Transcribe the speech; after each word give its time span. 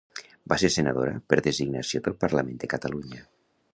Va 0.53 0.57
ser 0.61 0.69
senadora 0.75 1.13
per 1.33 1.39
designació 1.49 2.01
del 2.09 2.17
Parlament 2.25 2.59
de 2.65 2.71
Catalunya. 2.73 3.23